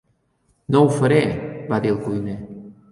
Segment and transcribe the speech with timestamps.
[0.75, 1.21] "No ho faré",
[1.73, 2.39] va dir el cuiner.